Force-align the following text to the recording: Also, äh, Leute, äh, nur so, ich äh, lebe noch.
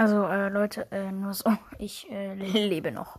Also, 0.00 0.24
äh, 0.24 0.48
Leute, 0.48 0.90
äh, 0.92 1.12
nur 1.12 1.34
so, 1.34 1.52
ich 1.78 2.10
äh, 2.10 2.32
lebe 2.32 2.90
noch. 2.90 3.18